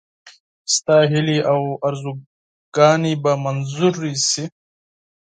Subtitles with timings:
[0.73, 4.45] ستا هیلې او آرزوګانې به منظوري شي.